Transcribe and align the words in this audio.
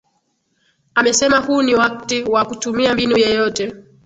amesema 0.95 1.37
huu 1.37 1.61
ni 1.61 1.75
wakti 1.75 2.23
wa 2.23 2.45
kutumia 2.45 2.93
mbinu 2.93 3.17
yeyote 3.17 3.75